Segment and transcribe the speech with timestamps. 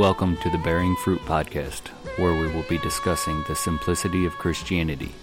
[0.00, 5.14] Welcome to the Bearing Fruit Podcast, where we will be discussing the simplicity of Christianity.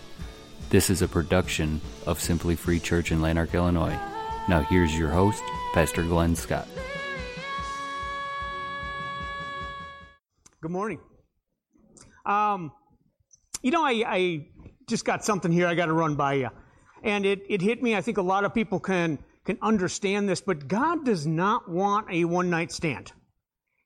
[0.70, 3.98] This is a production of Simply Free Church in Lanark, Illinois.
[4.48, 5.42] Now, here's your host,
[5.74, 6.68] Pastor Glenn Scott.
[10.62, 11.00] Good morning.
[12.24, 12.72] Um,
[13.64, 14.48] you know, I, I
[14.88, 16.50] just got something here I got to run by you.
[17.02, 17.96] And it, it hit me.
[17.96, 22.12] I think a lot of people can, can understand this, but God does not want
[22.12, 23.12] a one night stand.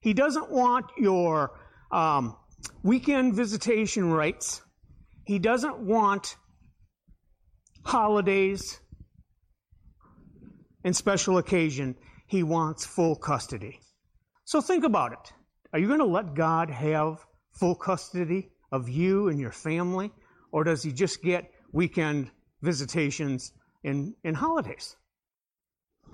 [0.02, 1.60] He doesn't want your
[1.92, 2.36] um,
[2.84, 4.62] weekend visitation rights.
[5.26, 6.36] He doesn't want
[7.84, 8.80] holidays
[10.84, 11.96] and special occasion.
[12.28, 13.80] He wants full custody.
[14.46, 15.34] So think about it.
[15.74, 20.12] Are you going to let God have full custody of you and your family?
[20.52, 24.96] Or does he just get weekend visitations and, and holidays?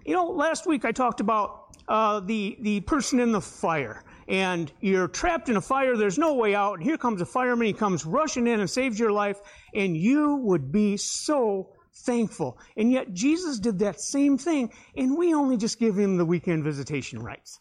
[0.08, 4.72] You know, last week I talked about uh, the the person in the fire, and
[4.80, 5.98] you're trapped in a fire.
[5.98, 7.68] There's no way out, and here comes a fireman.
[7.68, 9.42] He comes rushing in and saves your life,
[9.76, 11.74] and you would be so
[12.06, 12.58] thankful.
[12.78, 16.64] And yet Jesus did that same thing, and we only just give him the weekend
[16.64, 17.60] visitation rights.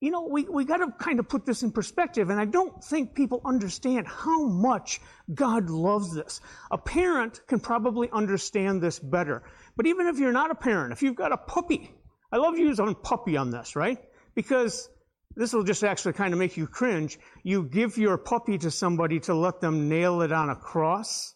[0.00, 2.84] You know, we, we got to kind of put this in perspective, and I don't
[2.84, 5.00] think people understand how much
[5.32, 6.42] God loves this.
[6.70, 9.42] A parent can probably understand this better.
[9.76, 11.92] But even if you're not a parent, if you've got a puppy,
[12.32, 13.98] I love use puppy on this, right?
[14.34, 14.88] Because
[15.36, 17.18] this will just actually kind of make you cringe.
[17.42, 21.34] You give your puppy to somebody to let them nail it on a cross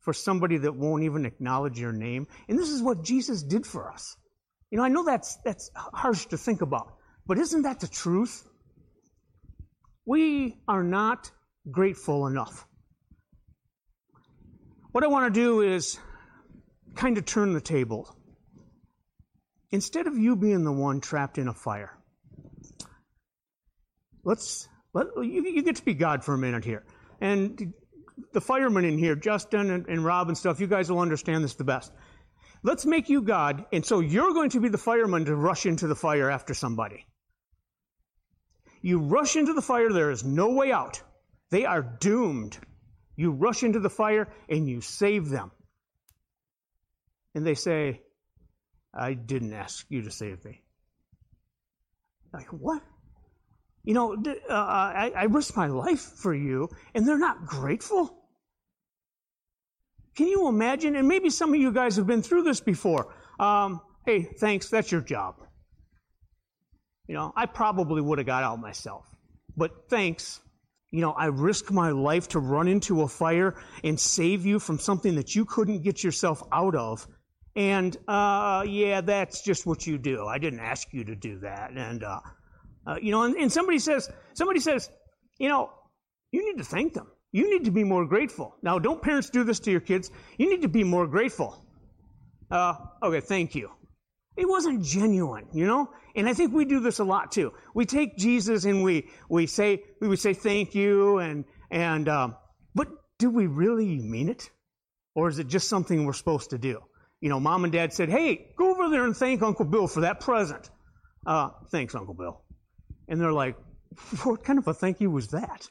[0.00, 2.26] for somebody that won't even acknowledge your name.
[2.48, 4.16] And this is what Jesus did for us.
[4.70, 6.94] You know, I know that's, that's harsh to think about,
[7.26, 8.46] but isn't that the truth?
[10.06, 11.30] We are not
[11.70, 12.66] grateful enough.
[14.92, 15.98] What I want to do is
[16.94, 18.16] kind of turn the table.
[19.70, 21.96] Instead of you being the one trapped in a fire,
[24.22, 26.84] let's let you, you get to be God for a minute here.
[27.20, 27.74] And
[28.32, 31.54] the firemen in here, Justin and, and Rob and stuff, you guys will understand this
[31.54, 31.92] the best.
[32.62, 35.86] Let's make you God, and so you're going to be the fireman to rush into
[35.86, 37.04] the fire after somebody.
[38.80, 41.02] You rush into the fire, there is no way out.
[41.50, 42.58] They are doomed.
[43.16, 45.50] You rush into the fire and you save them
[47.34, 48.02] and they say,
[48.92, 50.62] I didn't ask you to save me.
[52.32, 52.82] Like, what?
[53.84, 58.24] You know, uh, I, I risked my life for you, and they're not grateful?
[60.16, 60.96] Can you imagine?
[60.96, 63.14] And maybe some of you guys have been through this before.
[63.38, 65.36] Um, hey, thanks, that's your job.
[67.08, 69.06] You know, I probably would have got out myself,
[69.56, 70.40] but thanks.
[70.90, 74.78] You know, I risked my life to run into a fire and save you from
[74.78, 77.06] something that you couldn't get yourself out of.
[77.56, 80.26] And uh, yeah, that's just what you do.
[80.26, 81.70] I didn't ask you to do that.
[81.70, 82.20] And uh,
[82.86, 84.90] uh, you know, and, and somebody says, somebody says,
[85.38, 85.70] you know,
[86.32, 87.06] you need to thank them.
[87.32, 88.54] You need to be more grateful.
[88.62, 90.10] Now, don't parents do this to your kids?
[90.38, 91.64] You need to be more grateful.
[92.50, 93.70] Uh, okay, thank you.
[94.36, 95.90] It wasn't genuine, you know?
[96.16, 97.52] And I think we do this a lot too.
[97.74, 102.36] We take Jesus and we, we say, we would say thank you and, and, um,
[102.74, 102.88] but
[103.18, 104.50] do we really mean it?
[105.14, 106.80] Or is it just something we're supposed to do?
[107.24, 110.02] You know, mom and dad said, hey, go over there and thank Uncle Bill for
[110.02, 110.68] that present.
[111.26, 112.42] Uh, thanks, Uncle Bill.
[113.08, 113.56] And they're like,
[114.24, 115.66] what kind of a thank you was that?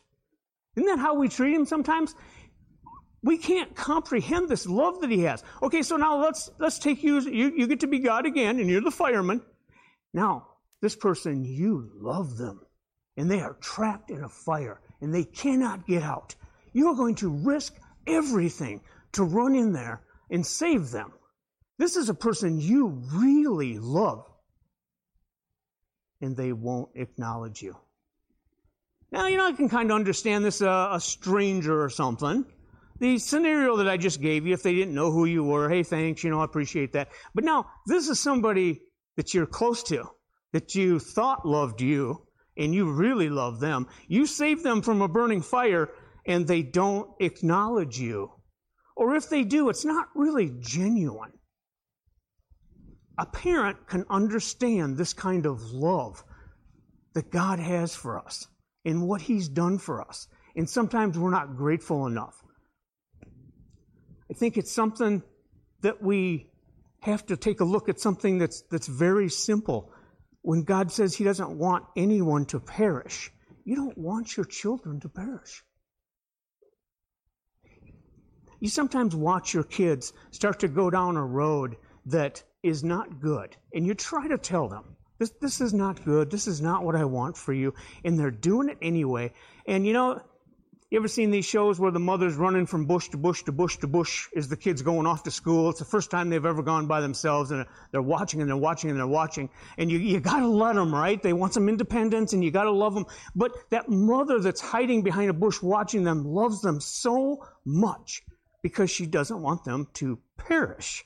[0.75, 2.15] Isn't that how we treat him sometimes?
[3.21, 5.43] We can't comprehend this love that he has.
[5.61, 8.67] Okay, so now let's let's take you, you you get to be God again, and
[8.67, 9.43] you're the fireman.
[10.11, 10.47] Now,
[10.81, 12.61] this person, you love them,
[13.15, 16.33] and they are trapped in a fire, and they cannot get out.
[16.73, 17.75] You're going to risk
[18.07, 18.81] everything
[19.11, 21.13] to run in there and save them.
[21.79, 24.25] This is a person you really love,
[26.21, 27.75] and they won't acknowledge you.
[29.11, 32.45] Now, you know, I can kind of understand this uh, a stranger or something.
[32.99, 35.83] The scenario that I just gave you, if they didn't know who you were, hey,
[35.83, 37.09] thanks, you know, I appreciate that.
[37.33, 38.81] But now, this is somebody
[39.17, 40.05] that you're close to,
[40.51, 43.87] that you thought loved you, and you really love them.
[44.07, 45.89] You saved them from a burning fire,
[46.25, 48.31] and they don't acknowledge you.
[48.95, 51.33] Or if they do, it's not really genuine
[53.17, 56.23] a parent can understand this kind of love
[57.13, 58.47] that God has for us
[58.85, 60.27] and what He's done for us.
[60.55, 62.35] And sometimes we're not grateful enough.
[64.29, 65.21] I think it's something
[65.81, 66.49] that we
[67.01, 69.91] have to take a look at something that's, that's very simple.
[70.41, 73.31] When God says He doesn't want anyone to perish,
[73.63, 75.63] you don't want your children to perish.
[78.59, 81.75] You sometimes watch your kids start to go down a road
[82.05, 83.55] that is not good.
[83.73, 86.31] And you try to tell them, This, this is not good.
[86.31, 87.73] This is not what I want for you.
[88.03, 89.33] And they're doing it anyway.
[89.67, 90.21] And you know,
[90.93, 93.77] you ever seen these shows where the mother's running from bush to bush to bush
[93.77, 95.71] to bush as the kids going off to school?
[95.71, 98.91] It's the first time they've ever gone by themselves and they're watching and they're watching
[98.91, 99.49] and they're watching.
[99.79, 101.19] And you, you gotta let them, right?
[101.19, 103.07] They want some independence and you gotta love them.
[103.35, 108.21] But that mother that's hiding behind a bush watching them loves them so much
[108.61, 111.05] because she doesn't want them to perish.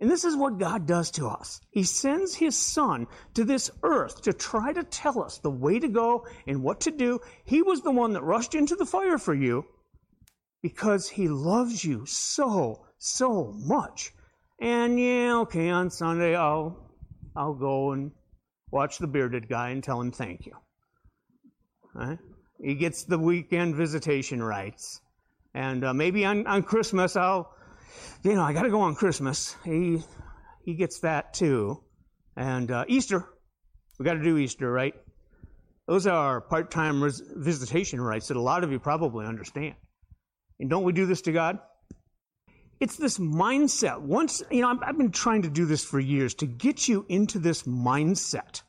[0.00, 1.60] And this is what God does to us.
[1.70, 5.88] He sends His Son to this earth to try to tell us the way to
[5.88, 7.20] go and what to do.
[7.44, 9.66] He was the one that rushed into the fire for you
[10.62, 14.12] because He loves you so, so much.
[14.58, 16.78] And yeah, okay, on Sunday I'll,
[17.36, 18.10] I'll go and
[18.70, 20.52] watch the bearded guy and tell him thank you.
[21.94, 22.18] Right?
[22.62, 25.00] He gets the weekend visitation rights.
[25.54, 27.52] And uh, maybe on, on Christmas I'll,
[28.22, 29.56] you know, I got to go on Christmas.
[29.64, 30.02] He
[30.62, 31.82] he gets that too,
[32.36, 33.24] and uh, Easter.
[33.98, 34.94] We got to do Easter, right?
[35.86, 39.74] Those are part-time res- visitation rights that a lot of you probably understand.
[40.58, 41.58] And don't we do this to God?
[42.78, 44.00] It's this mindset.
[44.00, 47.38] Once, you know, I've been trying to do this for years to get you into
[47.38, 48.62] this mindset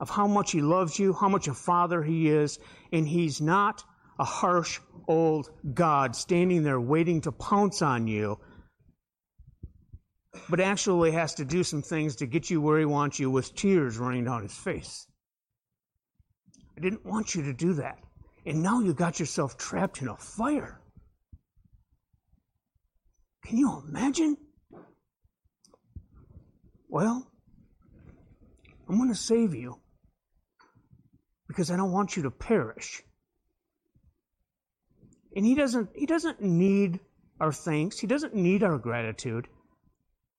[0.00, 2.58] of how much He loves you, how much a father He is,
[2.92, 3.84] and He's not
[4.20, 4.78] a harsh
[5.08, 8.38] old God standing there waiting to pounce on you,
[10.50, 13.54] but actually has to do some things to get you where he wants you with
[13.54, 15.06] tears running down his face.
[16.76, 17.98] I didn't want you to do that.
[18.44, 20.82] And now you got yourself trapped in a fire.
[23.46, 24.36] Can you imagine?
[26.88, 27.26] Well,
[28.86, 29.80] I'm going to save you
[31.48, 33.02] because I don't want you to perish.
[35.36, 37.00] And he doesn't he doesn't need
[37.40, 37.98] our thanks.
[37.98, 39.48] He doesn't need our gratitude.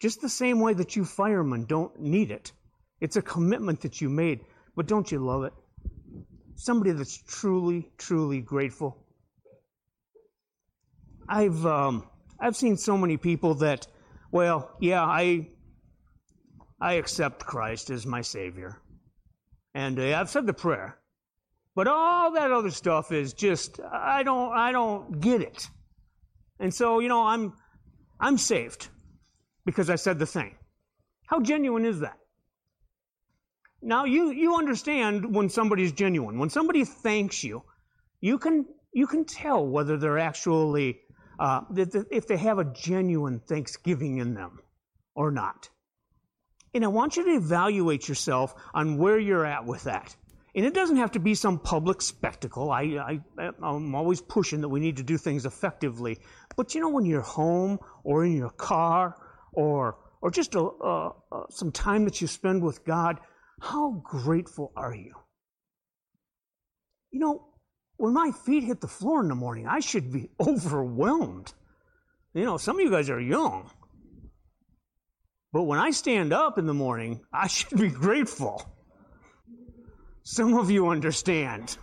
[0.02, 2.52] Just the same way that you firemen don't need it.
[3.00, 4.42] It's a commitment that you made,
[4.76, 5.54] but don't you love it?
[6.56, 8.98] Somebody that's truly, truly grateful.
[11.28, 12.08] I've um,
[12.40, 13.88] I've seen so many people that,
[14.32, 15.50] well, yeah, I
[16.80, 18.82] I accept Christ as my Savior,
[19.74, 20.98] and uh, I've said the prayer,
[21.76, 25.70] but all that other stuff is just I don't I don't get it.
[26.60, 27.54] And so, you know, I'm
[28.20, 28.88] I'm saved
[29.66, 30.56] because I said the thing.
[31.28, 32.18] How genuine is that?
[33.82, 36.38] Now you you understand when somebody's genuine.
[36.38, 37.64] When somebody thanks you,
[38.20, 41.00] you can you can tell whether they're actually
[41.40, 41.62] uh,
[42.12, 44.60] if they have a genuine thanksgiving in them
[45.16, 45.70] or not.
[46.74, 50.16] And I want you to evaluate yourself on where you're at with that.
[50.54, 52.72] And it doesn't have to be some public spectacle.
[52.72, 56.20] I, I, I'm always pushing that we need to do things effectively.
[56.58, 59.16] But you know, when you're home or in your car
[59.54, 63.20] or, or just a, uh, uh, some time that you spend with God,
[63.62, 65.14] how grateful are you?
[67.12, 67.48] You know,
[67.96, 71.54] when my feet hit the floor in the morning, I should be overwhelmed.
[72.34, 73.72] You know, some of you guys are young.
[75.54, 78.66] But when I stand up in the morning, I should be grateful.
[80.24, 81.78] Some of you understand.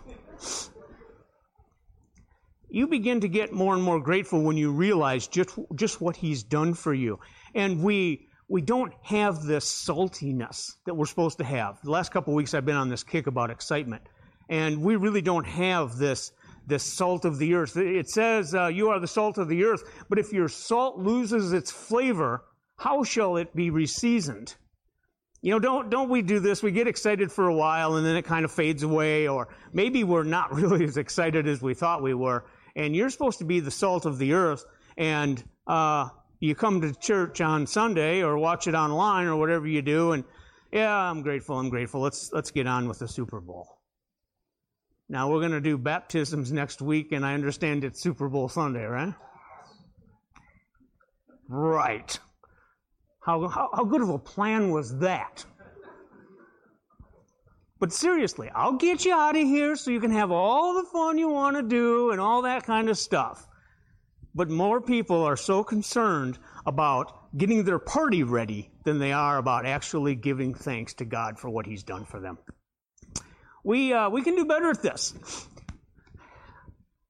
[2.69, 6.43] You begin to get more and more grateful when you realize just, just what He's
[6.43, 7.19] done for you.
[7.53, 11.79] And we, we don't have this saltiness that we're supposed to have.
[11.83, 14.03] The last couple weeks I've been on this kick about excitement.
[14.47, 16.31] And we really don't have this,
[16.65, 17.75] this salt of the earth.
[17.75, 19.83] It says, uh, you are the salt of the earth.
[20.07, 22.45] But if your salt loses its flavor,
[22.77, 24.55] how shall it be reseasoned?
[25.41, 26.61] You know, don't, don't we do this?
[26.61, 30.03] We get excited for a while and then it kind of fades away, or maybe
[30.03, 32.45] we're not really as excited as we thought we were.
[32.75, 34.63] And you're supposed to be the salt of the earth,
[34.97, 39.81] and uh, you come to church on Sunday or watch it online or whatever you
[39.81, 40.23] do, and
[40.71, 42.01] yeah, I'm grateful, I'm grateful.
[42.01, 43.79] Let's, let's get on with the Super Bowl.
[45.09, 48.83] Now, we're going to do baptisms next week, and I understand it's Super Bowl Sunday,
[48.83, 49.15] right?
[51.47, 52.19] Right.
[53.29, 55.45] How, how, how good of a plan was that?
[57.79, 61.19] But seriously, I'll get you out of here so you can have all the fun
[61.19, 63.45] you want to do and all that kind of stuff.
[64.33, 69.67] But more people are so concerned about getting their party ready than they are about
[69.67, 72.39] actually giving thanks to God for what He's done for them.
[73.63, 75.13] We, uh, we can do better at this.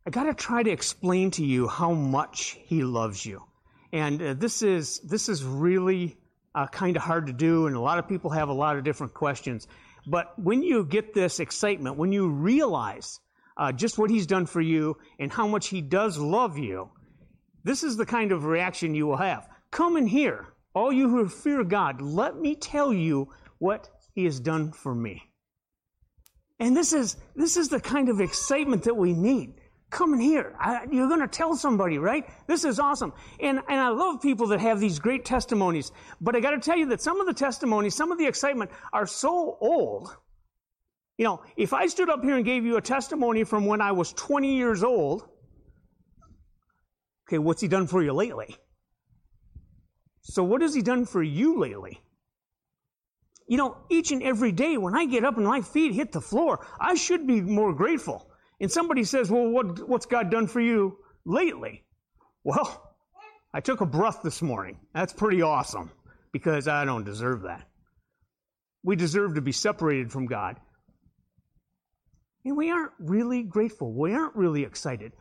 [0.05, 3.43] I got to try to explain to you how much He loves you.
[3.91, 6.17] And uh, this is this is really
[6.53, 8.83] uh, kind of hard to do, and a lot of people have a lot of
[8.83, 9.67] different questions.
[10.05, 13.19] But when you get this excitement, when you realize
[13.57, 16.89] uh, just what He's done for you and how much He does love you,
[17.63, 19.47] this is the kind of reaction you will have.
[19.71, 20.47] Come in here.
[20.73, 25.23] All you who fear God, let me tell you what he has done for me.
[26.59, 29.58] And this is, this is the kind of excitement that we need.
[29.89, 30.55] Come in here.
[30.59, 32.23] I, you're going to tell somebody, right?
[32.47, 33.11] This is awesome.
[33.39, 35.91] And, and I love people that have these great testimonies.
[36.21, 38.69] But I got to tell you that some of the testimonies, some of the excitement
[38.93, 40.15] are so old.
[41.17, 43.91] You know, if I stood up here and gave you a testimony from when I
[43.91, 45.27] was 20 years old,
[47.27, 48.55] okay, what's he done for you lately?
[50.21, 51.99] So what has he done for you lately?
[53.47, 56.21] You know, each and every day when I get up and my feet hit the
[56.21, 58.28] floor, I should be more grateful.
[58.59, 61.83] And somebody says, well, what, what's God done for you lately?
[62.43, 62.95] Well,
[63.53, 64.79] I took a breath this morning.
[64.93, 65.91] That's pretty awesome
[66.31, 67.67] because I don't deserve that.
[68.83, 70.57] We deserve to be separated from God.
[72.45, 73.93] And we aren't really grateful.
[73.93, 75.11] We aren't really excited.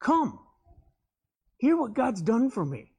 [0.00, 0.38] Come,
[1.58, 2.92] hear what God's done for me.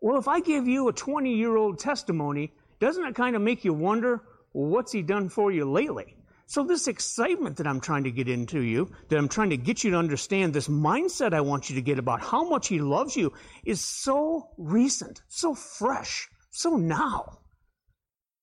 [0.00, 2.52] Well, if I give you a 20 year old testimony
[2.82, 6.16] doesn't it kind of make you wonder, well, what's he done for you lately?
[6.52, 9.82] So this excitement that I'm trying to get into you, that I'm trying to get
[9.82, 13.16] you to understand, this mindset I want you to get about how much he loves
[13.16, 13.32] you
[13.64, 17.38] is so recent, so fresh, so now.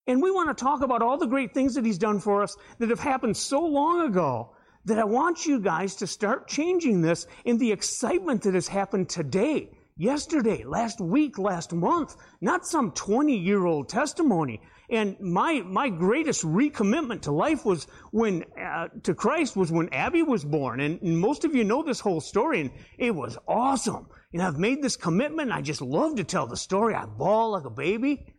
[0.08, 2.58] And we want to talk about all the great things that he's done for us
[2.80, 7.28] that have happened so long ago that I want you guys to start changing this
[7.46, 13.38] in the excitement that has happened today yesterday, last week, last month, not some 20
[13.38, 14.62] year old testimony.
[14.90, 20.24] And my, my greatest recommitment to life was when, uh, to Christ was when Abby
[20.24, 20.80] was born.
[20.80, 24.08] And, and most of you know this whole story and it was awesome.
[24.34, 25.52] And I've made this commitment.
[25.52, 26.96] I just love to tell the story.
[26.96, 28.34] I bawl like a baby.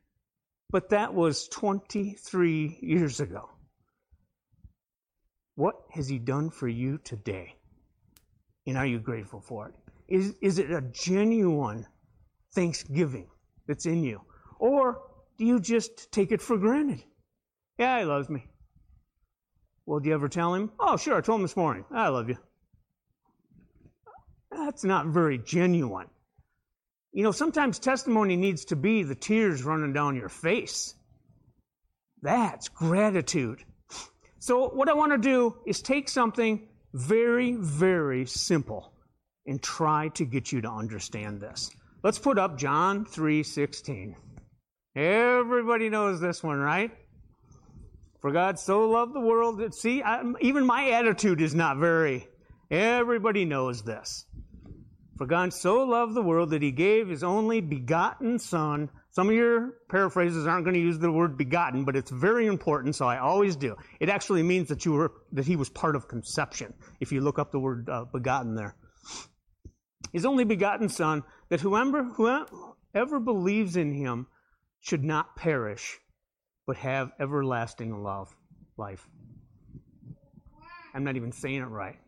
[0.71, 3.49] But that was 23 years ago.
[5.57, 7.57] What has he done for you today?
[8.67, 9.75] And are you grateful for it?
[10.11, 11.87] Is, is it a genuine
[12.53, 13.29] thanksgiving
[13.67, 14.21] that's in you?
[14.59, 15.01] Or
[15.39, 17.03] do you just take it for granted?
[17.79, 18.47] Yeah, he loves me.
[19.87, 20.73] Well, do you ever tell him?
[20.79, 21.85] Oh, sure, I told him this morning.
[21.93, 22.37] I love you.
[24.51, 26.09] That's not very genuine.
[27.13, 30.95] You know, sometimes testimony needs to be the tears running down your face.
[32.23, 33.65] That's gratitude.
[34.39, 38.93] So, what I want to do is take something very, very simple
[39.51, 41.71] and try to get you to understand this.
[42.05, 44.15] Let's put up John 3:16.
[44.95, 46.93] Everybody knows this one, right?
[48.21, 49.59] For God so loved the world.
[49.59, 52.29] That see, I, even my attitude is not very.
[52.71, 54.25] Everybody knows this.
[55.19, 58.89] For God so loved the world that he gave his only begotten Son.
[59.11, 62.95] Some of your paraphrases aren't going to use the word begotten, but it's very important,
[62.95, 63.77] so I always do.
[63.99, 66.73] It actually means that you were that he was part of conception.
[67.01, 68.77] If you look up the word uh, begotten there,
[70.13, 74.27] his only begotten Son, that whoever, whoever believes in him
[74.81, 75.99] should not perish,
[76.67, 78.35] but have everlasting love,
[78.77, 79.07] life.
[80.95, 81.99] I'm not even saying it right.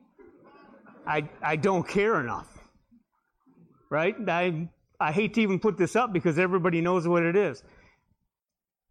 [1.07, 2.49] I, I don't care enough.
[3.91, 4.17] Right?
[4.29, 4.69] I,
[4.99, 7.63] I hate to even put this up because everybody knows what it is.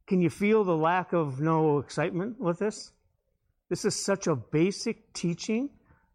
[0.07, 2.91] Can you feel the lack of no excitement with this?
[3.69, 5.69] This is such a basic teaching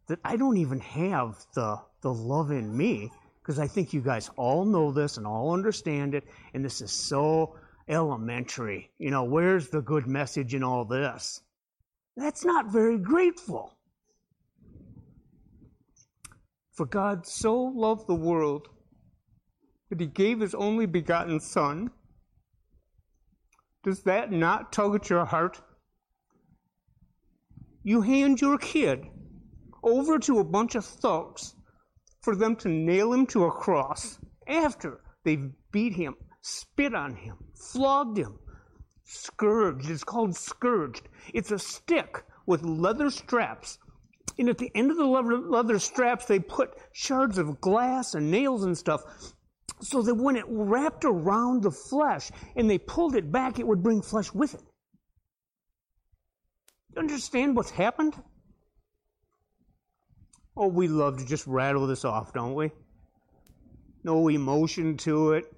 [0.08, 3.10] that I don't even have the the love in me
[3.40, 6.90] because I think you guys all know this and all understand it, and this is
[6.90, 7.56] so
[7.88, 8.90] elementary.
[8.98, 11.40] You know, where's the good message in all this?
[12.16, 13.72] That's not very grateful.
[16.72, 18.68] For God so loved the world
[19.90, 21.90] that he gave his only begotten Son.
[23.84, 25.60] Does that not tug at your heart?
[27.84, 29.06] You hand your kid
[29.82, 31.54] over to a bunch of thugs
[32.20, 34.18] for them to nail him to a cross
[34.48, 38.38] after they've beat him, spit on him, flogged him,
[39.04, 39.88] scourged.
[39.90, 41.08] It's called scourged.
[41.34, 43.78] It's a stick with leather straps.
[44.38, 48.64] And at the end of the leather straps, they put shards of glass and nails
[48.64, 49.02] and stuff
[49.80, 53.82] so that when it wrapped around the flesh and they pulled it back, it would
[53.82, 54.62] bring flesh with it.
[56.94, 58.14] You understand what's happened?
[60.56, 62.70] Oh, we love to just rattle this off, don't we?
[64.02, 65.52] No emotion to it.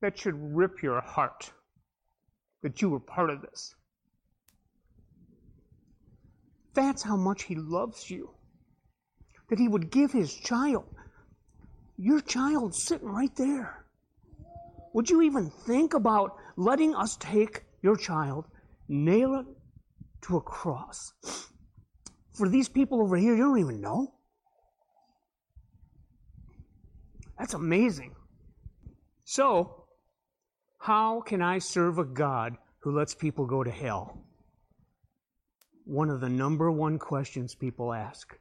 [0.00, 1.50] That should rip your heart
[2.62, 3.74] that you were part of this.
[6.74, 8.30] That's how much He loves you.
[9.48, 10.84] That He would give His child.
[11.96, 13.84] Your child sitting right there.
[14.92, 18.46] Would you even think about letting us take your child,
[18.88, 19.46] nail it
[20.22, 21.12] to a cross.
[22.32, 24.14] For these people over here, you don't even know.
[27.38, 28.14] That's amazing.
[29.24, 29.84] So,
[30.78, 34.24] how can I serve a God who lets people go to hell?
[35.84, 38.36] One of the number one questions people ask.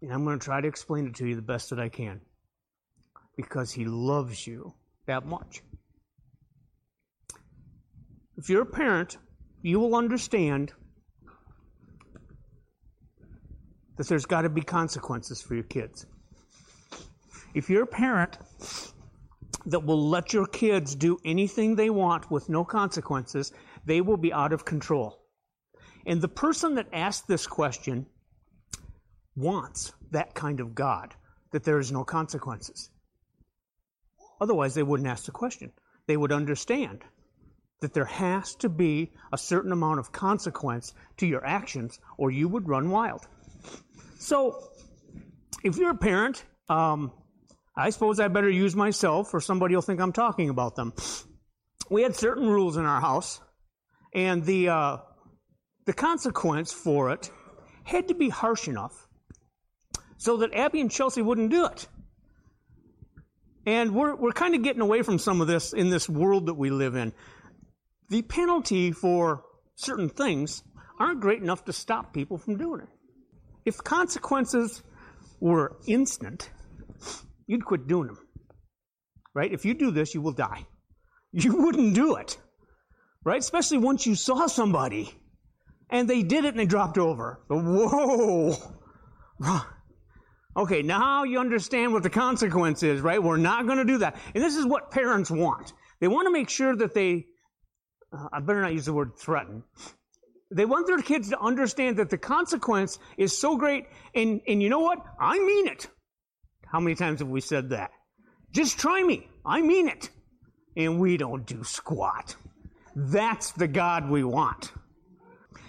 [0.00, 2.20] And I'm going to try to explain it to you the best that I can.
[3.36, 4.74] Because he loves you
[5.06, 5.62] that much.
[8.36, 9.18] If you're a parent,
[9.68, 10.72] you will understand
[13.98, 16.06] that there's got to be consequences for your kids.
[17.54, 18.38] If you're a parent
[19.66, 23.52] that will let your kids do anything they want with no consequences,
[23.84, 25.18] they will be out of control.
[26.06, 28.06] And the person that asked this question
[29.36, 31.14] wants that kind of God,
[31.52, 32.88] that there is no consequences.
[34.40, 35.72] Otherwise, they wouldn't ask the question.
[36.06, 37.04] They would understand
[37.80, 42.48] that there has to be a certain amount of consequence to your actions, or you
[42.48, 43.26] would run wild.
[44.18, 44.70] So,
[45.62, 47.12] if you're a parent, um,
[47.76, 50.92] I suppose I better use myself, or somebody will think I'm talking about them.
[51.90, 53.40] We had certain rules in our house,
[54.12, 54.96] and the uh,
[55.86, 57.30] the consequence for it
[57.84, 59.08] had to be harsh enough
[60.18, 61.86] so that Abby and Chelsea wouldn't do it.
[63.64, 66.54] And we're we're kind of getting away from some of this in this world that
[66.54, 67.12] we live in.
[68.10, 70.62] The penalty for certain things
[70.98, 72.88] aren't great enough to stop people from doing it.
[73.64, 74.82] If consequences
[75.40, 76.50] were instant,
[77.46, 78.18] you'd quit doing them.
[79.34, 79.52] Right?
[79.52, 80.66] If you do this, you will die.
[81.30, 82.38] You wouldn't do it.
[83.22, 83.38] Right?
[83.38, 85.12] Especially once you saw somebody
[85.90, 87.42] and they did it and they dropped over.
[87.48, 88.56] Whoa!
[90.58, 93.22] Okay, now you understand what the consequence is, right?
[93.22, 94.16] We're not going to do that.
[94.34, 95.72] And this is what parents want.
[96.00, 97.26] They want to make sure that they,
[98.12, 99.62] uh, I better not use the word threaten.
[100.50, 104.70] They want their kids to understand that the consequence is so great, and, and you
[104.70, 104.98] know what?
[105.20, 105.88] I mean it.
[106.66, 107.90] How many times have we said that?
[108.52, 109.28] Just try me.
[109.44, 110.10] I mean it.
[110.76, 112.36] And we don't do squat.
[112.94, 114.72] That's the God we want.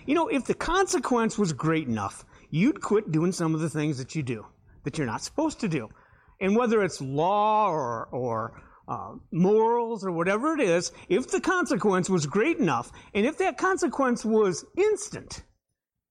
[0.05, 3.97] You know, if the consequence was great enough, you'd quit doing some of the things
[3.97, 4.45] that you do,
[4.83, 5.89] that you're not supposed to do.
[6.41, 12.09] And whether it's law or, or uh, morals or whatever it is, if the consequence
[12.09, 15.43] was great enough, and if that consequence was instant,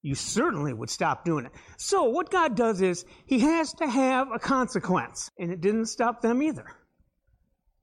[0.03, 1.53] you certainly would stop doing it.
[1.77, 5.31] So what God does is He has to have a consequence.
[5.39, 6.67] And it didn't stop them either.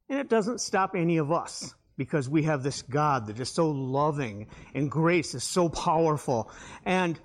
[0.10, 3.70] And it doesn't stop any of us because we have this God that is so
[3.70, 6.50] loving and grace is so powerful.
[6.86, 7.20] And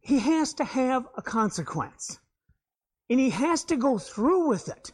[0.00, 2.18] He has to have a consequence.
[3.10, 4.90] And He has to go through with it.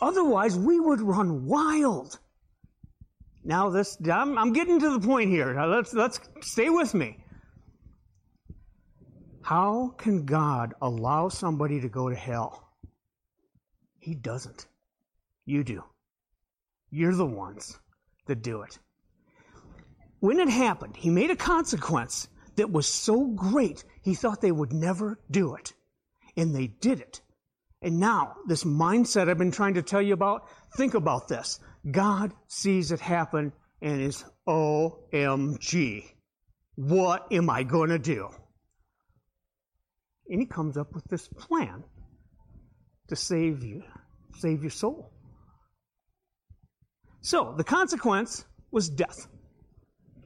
[0.00, 2.18] Otherwise, we would run wild.
[3.44, 5.54] Now, this, I'm, I'm getting to the point here.
[5.54, 7.18] Now, let's, let's stay with me.
[9.42, 12.72] How can God allow somebody to go to hell?
[14.00, 14.66] He doesn't.
[15.44, 15.84] You do.
[16.90, 17.78] You're the ones
[18.26, 18.78] that do it.
[20.18, 24.72] When it happened, He made a consequence that was so great, He thought they would
[24.72, 25.72] never do it.
[26.36, 27.20] And they did it.
[27.86, 31.60] And now, this mindset I've been trying to tell you about, think about this.
[31.88, 36.02] God sees it happen and is OMG.
[36.74, 38.28] What am I going to do?
[40.28, 41.84] And he comes up with this plan
[43.06, 43.84] to save you,
[44.38, 45.12] save your soul.
[47.20, 49.28] So the consequence was death.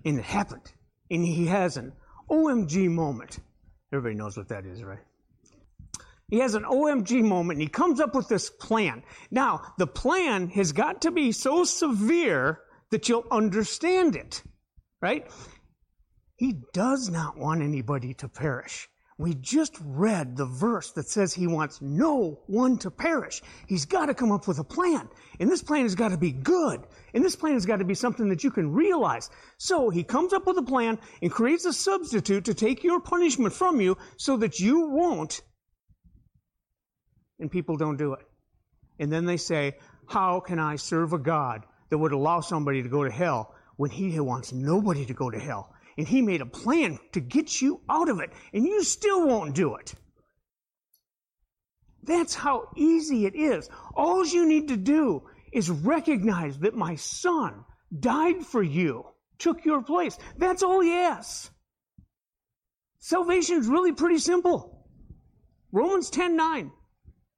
[0.06, 0.72] And it happened.
[1.10, 1.92] And he has an
[2.30, 3.38] OMG moment.
[3.92, 5.00] Everybody knows what that is, right?
[6.30, 9.02] He has an OMG moment and he comes up with this plan.
[9.30, 14.42] Now, the plan has got to be so severe that you'll understand it,
[15.02, 15.30] right?
[16.36, 18.88] He does not want anybody to perish.
[19.18, 23.42] We just read the verse that says he wants no one to perish.
[23.66, 25.10] He's got to come up with a plan.
[25.38, 26.86] And this plan has got to be good.
[27.12, 29.28] And this plan has got to be something that you can realize.
[29.58, 33.52] So he comes up with a plan and creates a substitute to take your punishment
[33.52, 35.42] from you so that you won't.
[37.40, 38.24] And people don't do it.
[38.98, 42.88] And then they say, How can I serve a God that would allow somebody to
[42.88, 45.74] go to hell when he wants nobody to go to hell?
[46.00, 49.54] and he made a plan to get you out of it, and you still won't
[49.54, 49.92] do it.
[52.02, 53.68] That's how easy it is.
[53.94, 57.66] All you need to do is recognize that my son
[57.98, 59.04] died for you,
[59.38, 60.16] took your place.
[60.38, 61.50] That's all he asks.
[63.00, 64.86] Salvation is really pretty simple.
[65.70, 66.72] Romans 10 9.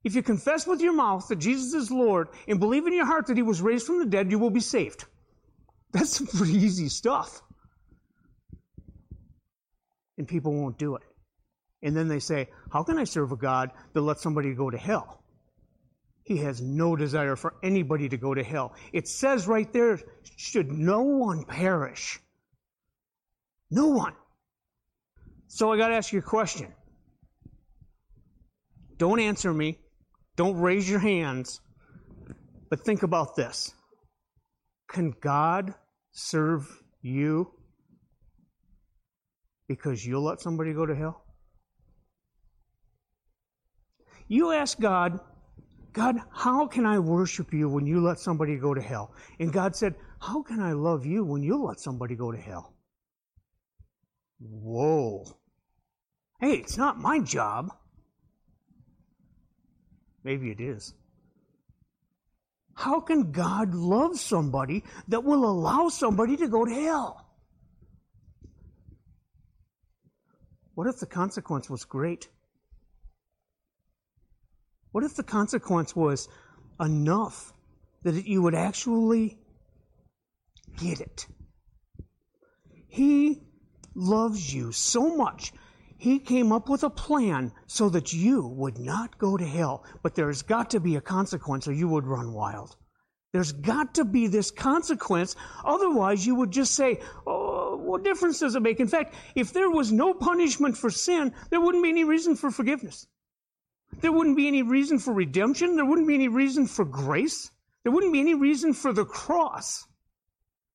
[0.05, 3.27] If you confess with your mouth that Jesus is Lord and believe in your heart
[3.27, 5.05] that he was raised from the dead, you will be saved.
[5.93, 7.43] That's pretty easy stuff
[10.19, 11.03] and people won't do it.
[11.83, 14.79] And then they say, How can I serve a God that lets somebody go to
[14.79, 15.25] hell?
[16.23, 18.75] He has no desire for anybody to go to hell.
[18.93, 19.99] It says right there,
[20.37, 22.21] should no one perish.
[23.69, 24.15] No one.
[25.49, 26.73] So I got to ask you a question.
[28.97, 29.79] Don't answer me.
[30.37, 31.61] Don't raise your hands.
[32.71, 33.75] But think about this.
[34.88, 35.75] Can God
[36.12, 36.66] serve
[37.03, 37.53] you
[39.68, 41.25] because you'll let somebody go to hell?
[44.29, 45.21] You ask God,
[45.92, 49.14] God, how can I worship you when you let somebody go to hell?
[49.38, 52.75] And God said, How can I love you when you let somebody go to hell?
[54.40, 55.25] Whoa.
[56.40, 57.71] Hey, it's not my job.
[60.25, 60.95] Maybe it is.
[62.75, 67.27] How can God love somebody that will allow somebody to go to hell?
[70.75, 72.29] What if the consequence was great?
[74.93, 76.29] What if the consequence was
[76.81, 77.53] enough
[78.03, 79.39] that you would actually
[80.79, 81.27] get it?
[82.89, 83.43] He
[83.95, 85.53] loves you so much.
[86.03, 89.85] He came up with a plan so that you would not go to hell.
[90.03, 92.75] But there's got to be a consequence or you would run wild.
[93.33, 95.37] There's got to be this consequence.
[95.65, 98.81] Otherwise, you would just say, oh, what difference does it make?
[98.81, 102.51] In fact, if there was no punishment for sin, there wouldn't be any reason for
[102.51, 103.07] forgiveness.
[104.01, 105.77] There wouldn't be any reason for redemption.
[105.77, 107.49] There wouldn't be any reason for grace.
[107.85, 109.87] There wouldn't be any reason for the cross.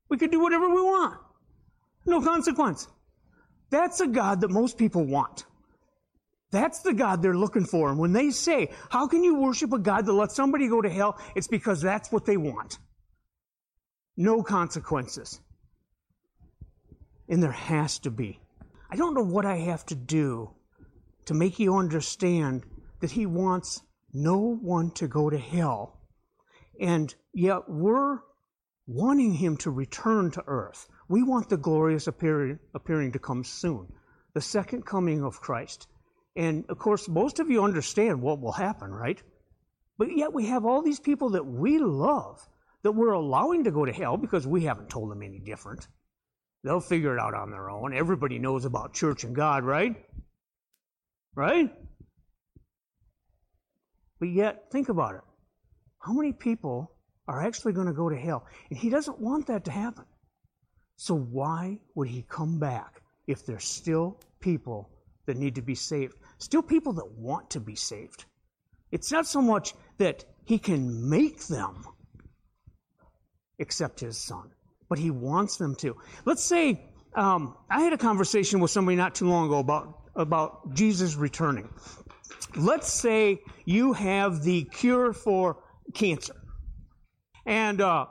[0.07, 1.19] We could do whatever we want.
[2.05, 2.87] No consequence.
[3.69, 5.45] That's a God that most people want.
[6.51, 7.89] That's the God they're looking for.
[7.89, 10.89] And when they say, how can you worship a God that lets somebody go to
[10.89, 11.19] hell?
[11.35, 12.79] It's because that's what they want.
[14.15, 15.41] No consequences.
[17.27, 18.39] And there has to be.
[18.89, 20.51] I don't know what I have to do
[21.25, 22.63] to make you understand
[23.01, 23.81] that he wants
[24.13, 25.99] no one to go to hell.
[26.79, 28.19] And yet we're
[28.87, 30.87] wanting him to return to earth.
[31.09, 32.59] We want the glorious appearing,
[33.11, 33.87] to come soon,
[34.33, 35.87] the second coming of Christ.
[36.35, 39.21] And of course, most of you understand what will happen, right?
[39.97, 42.47] But yet we have all these people that we love
[42.83, 45.87] that we're allowing to go to hell because we haven't told them any different.
[46.63, 47.93] They'll figure it out on their own.
[47.93, 49.95] Everybody knows about church and God, right?
[51.35, 51.73] Right?
[54.19, 55.21] But yet, think about it.
[55.99, 56.91] How many people
[57.27, 58.45] are actually going to go to hell?
[58.69, 60.05] And he doesn't want that to happen.
[60.97, 64.89] So why would he come back if there's still people
[65.27, 66.15] that need to be saved?
[66.39, 68.25] Still people that want to be saved.
[68.91, 71.85] It's not so much that he can make them
[73.59, 74.49] accept his son,
[74.89, 75.95] but he wants them to.
[76.25, 76.81] Let's say
[77.13, 81.69] um, I had a conversation with somebody not too long ago about about Jesus returning.
[82.55, 85.57] Let's say you have the cure for
[85.93, 86.35] cancer,
[87.45, 88.07] and uh,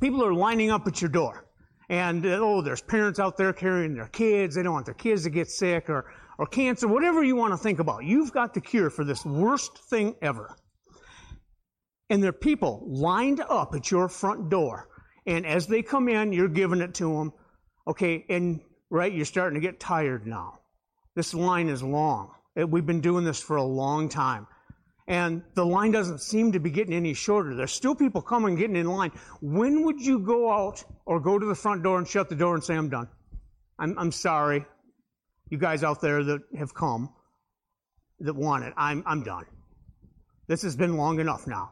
[0.00, 1.45] people are lining up at your door.
[1.88, 4.54] And uh, oh, there's parents out there carrying their kids.
[4.54, 7.56] They don't want their kids to get sick or, or cancer, whatever you want to
[7.56, 8.04] think about.
[8.04, 10.56] You've got the cure for this worst thing ever.
[12.10, 14.88] And there are people lined up at your front door.
[15.26, 17.32] And as they come in, you're giving it to them.
[17.88, 20.60] Okay, and right, you're starting to get tired now.
[21.14, 22.32] This line is long.
[22.56, 24.46] We've been doing this for a long time.
[25.08, 27.54] And the line doesn't seem to be getting any shorter.
[27.54, 29.12] There's still people coming, getting in line.
[29.40, 32.54] When would you go out or go to the front door and shut the door
[32.54, 33.08] and say, I'm done?
[33.78, 34.64] I'm, I'm sorry.
[35.48, 37.12] You guys out there that have come,
[38.20, 39.44] that want it, I'm, I'm done.
[40.48, 41.70] This has been long enough now.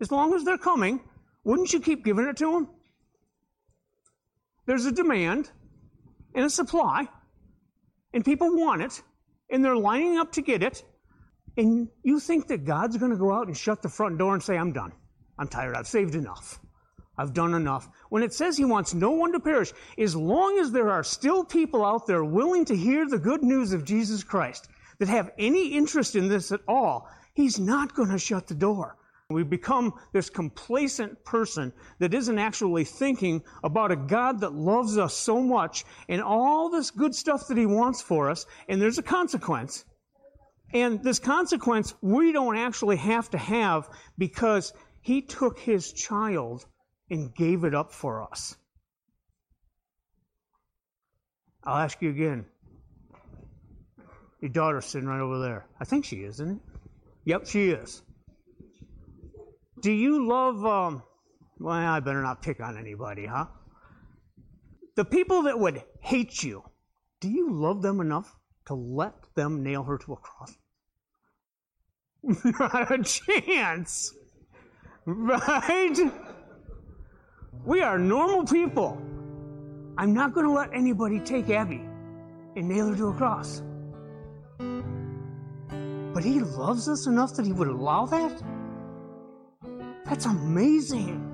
[0.00, 1.00] As long as they're coming,
[1.44, 2.68] wouldn't you keep giving it to them?
[4.66, 5.50] There's a demand
[6.34, 7.06] and a supply
[8.16, 9.02] and people want it,
[9.50, 10.82] and they're lining up to get it,
[11.56, 14.42] and you think that God's going to go out and shut the front door and
[14.42, 14.92] say, I'm done.
[15.38, 15.74] I'm tired.
[15.74, 16.60] I've saved enough.
[17.18, 17.88] I've done enough.
[18.10, 21.44] When it says he wants no one to perish, as long as there are still
[21.44, 25.68] people out there willing to hear the good news of Jesus Christ that have any
[25.68, 28.96] interest in this at all, he's not going to shut the door.
[29.28, 35.14] We become this complacent person that isn't actually thinking about a God that loves us
[35.14, 39.02] so much and all this good stuff that He wants for us, and there's a
[39.02, 39.84] consequence.
[40.72, 46.64] And this consequence we don't actually have to have because He took His child
[47.10, 48.56] and gave it up for us.
[51.64, 52.46] I'll ask you again.
[54.40, 55.66] Your daughter's sitting right over there.
[55.80, 56.80] I think she is, isn't it?
[57.24, 58.02] Yep, she is.
[59.80, 61.02] Do you love, um,
[61.58, 63.46] well, I better not pick on anybody, huh?
[64.94, 66.64] The people that would hate you,
[67.20, 68.34] do you love them enough
[68.66, 70.56] to let them nail her to a cross?
[72.44, 74.12] Not a chance.
[75.04, 75.98] Right?
[77.64, 79.00] We are normal people.
[79.98, 81.82] I'm not going to let anybody take Abby
[82.56, 83.62] and nail her to a cross.
[86.12, 88.42] But he loves us enough that he would allow that?
[90.08, 91.32] That's amazing.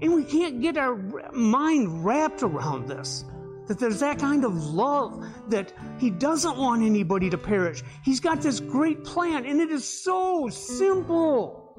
[0.00, 0.96] And we can't get our
[1.32, 3.24] mind wrapped around this.
[3.68, 7.82] That there's that kind of love that he doesn't want anybody to perish.
[8.04, 11.78] He's got this great plan and it is so simple.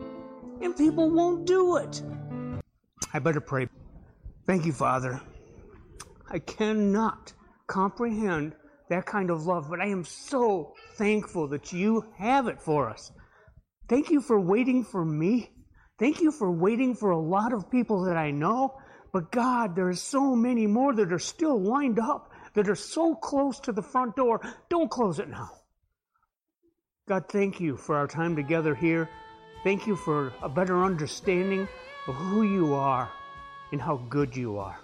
[0.61, 2.01] And people won't do it.
[3.13, 3.67] I better pray.
[4.47, 5.21] Thank you, Father.
[6.29, 7.33] I cannot
[7.67, 8.55] comprehend
[8.89, 13.11] that kind of love, but I am so thankful that you have it for us.
[13.89, 15.52] Thank you for waiting for me.
[16.03, 18.77] Thank you for waiting for a lot of people that I know.
[19.13, 23.15] But God, there are so many more that are still lined up, that are so
[23.15, 24.41] close to the front door.
[24.67, 25.49] Don't close it now.
[27.07, 29.07] God, thank you for our time together here.
[29.63, 31.69] Thank you for a better understanding
[32.09, 33.09] of who you are
[33.71, 34.81] and how good you are.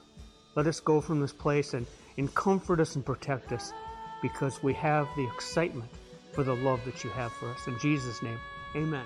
[0.55, 1.85] Let us go from this place and,
[2.17, 3.73] and comfort us and protect us
[4.21, 5.91] because we have the excitement
[6.31, 7.67] for the love that you have for us.
[7.67, 8.39] In Jesus' name,
[8.73, 9.03] amen.